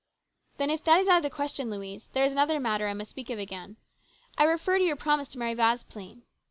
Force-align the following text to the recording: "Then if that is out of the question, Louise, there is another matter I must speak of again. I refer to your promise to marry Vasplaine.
"Then 0.57 0.71
if 0.71 0.83
that 0.85 0.99
is 0.99 1.07
out 1.07 1.17
of 1.17 1.21
the 1.21 1.29
question, 1.29 1.69
Louise, 1.69 2.07
there 2.13 2.25
is 2.25 2.31
another 2.31 2.59
matter 2.59 2.87
I 2.87 2.93
must 2.95 3.11
speak 3.11 3.29
of 3.29 3.37
again. 3.37 3.77
I 4.35 4.45
refer 4.45 4.79
to 4.79 4.83
your 4.83 4.95
promise 4.95 5.29
to 5.29 5.37
marry 5.37 5.53
Vasplaine. 5.53 6.23